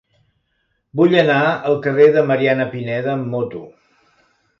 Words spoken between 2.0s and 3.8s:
de Mariana Pineda amb moto.